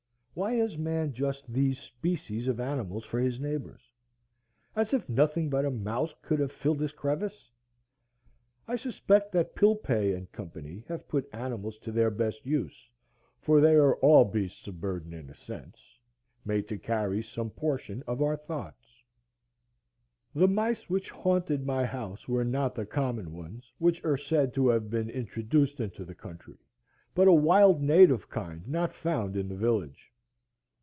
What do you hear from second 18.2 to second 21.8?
our thoughts. The mice which haunted